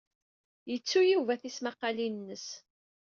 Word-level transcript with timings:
Yettu 0.71 1.01
Yuba 1.11 1.33
tismaqqalin-nnes. 1.41 2.47